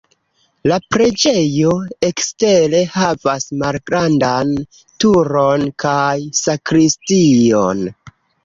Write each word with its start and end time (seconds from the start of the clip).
La 0.69 0.77
preĝejo 0.93 1.75
ekstere 2.07 2.81
havas 2.95 3.45
malgrandan 3.65 4.57
turon 5.05 5.69
kaj 5.85 6.17
sakristion. 6.43 7.89